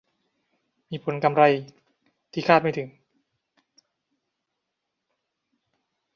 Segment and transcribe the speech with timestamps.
[0.89, 1.43] มีผลกำไร
[2.33, 2.87] ที่คาดไม่ถึง